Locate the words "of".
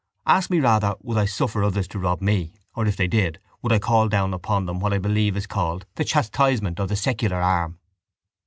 6.79-6.89